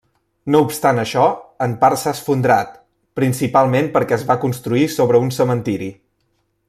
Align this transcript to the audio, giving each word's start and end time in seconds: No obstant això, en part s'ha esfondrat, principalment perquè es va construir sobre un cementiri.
No 0.53 0.59
obstant 0.67 1.01
això, 1.01 1.25
en 1.65 1.75
part 1.83 2.01
s'ha 2.03 2.13
esfondrat, 2.17 2.71
principalment 3.21 3.91
perquè 3.99 4.17
es 4.19 4.25
va 4.31 4.39
construir 4.47 4.89
sobre 4.95 5.23
un 5.27 5.31
cementiri. 5.37 5.93